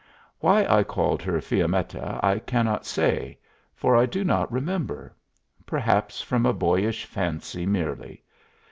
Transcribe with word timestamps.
Why 0.39 0.65
I 0.65 0.81
called 0.83 1.21
her 1.21 1.39
Fiammetta 1.39 2.19
I 2.23 2.39
cannot 2.39 2.87
say, 2.87 3.37
for 3.75 3.95
I 3.95 4.07
do 4.07 4.23
not 4.23 4.51
remember; 4.51 5.13
perhaps 5.67 6.21
from 6.23 6.43
a 6.47 6.53
boyish 6.53 7.05
fancy, 7.05 7.67
merely. 7.67 8.23